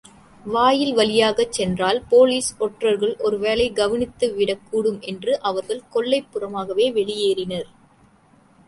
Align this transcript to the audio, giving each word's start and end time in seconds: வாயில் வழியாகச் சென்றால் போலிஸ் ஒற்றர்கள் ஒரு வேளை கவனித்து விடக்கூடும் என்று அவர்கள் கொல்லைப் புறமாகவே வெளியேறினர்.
வாயில் 0.45 0.93
வழியாகச் 0.93 1.51
சென்றால் 1.51 2.03
போலிஸ் 2.11 2.49
ஒற்றர்கள் 2.59 3.15
ஒரு 3.19 3.39
வேளை 3.39 3.71
கவனித்து 3.71 4.29
விடக்கூடும் 4.35 4.99
என்று 5.01 5.41
அவர்கள் 5.41 5.87
கொல்லைப் 5.89 6.31
புறமாகவே 6.31 6.91
வெளியேறினர். 6.91 7.69